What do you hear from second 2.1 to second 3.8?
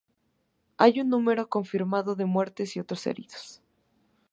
de muertes y otros heridos.